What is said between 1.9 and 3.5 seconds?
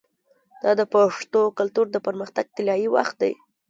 د پرمختګ طلایی وخت دی.